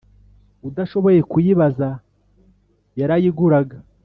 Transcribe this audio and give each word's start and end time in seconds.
udashoboye 0.67 1.19
kuyibaza 1.31 1.89
yarayiguraga 2.99 3.77